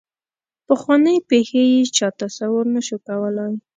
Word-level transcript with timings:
پخوانۍ 0.67 1.17
پېښې 1.29 1.61
یې 1.73 1.81
چا 1.97 2.07
تصور 2.21 2.65
نه 2.75 2.81
شو 2.87 2.97
کولای. 3.07 3.53